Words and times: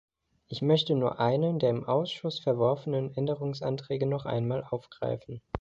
Ich 0.47 0.63
möchte 0.63 0.95
nur 0.95 1.19
einen 1.19 1.59
der 1.59 1.69
im 1.69 1.85
Ausschuss 1.85 2.39
verworfenen 2.39 3.13
Änderungsanträge 3.15 4.07
noch 4.07 4.25
einmal 4.25 4.63
aufgreifen. 4.67 5.43